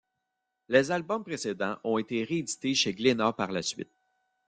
Les 0.67 0.89
albums 0.89 1.23
précédents 1.23 1.77
ont 1.83 1.99
été 1.99 2.23
réédités 2.23 2.73
chez 2.73 2.91
Glénat 2.95 3.33
par 3.33 3.51
la 3.51 3.61
suite. 3.61 3.91